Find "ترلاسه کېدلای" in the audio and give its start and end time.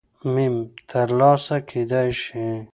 0.89-2.09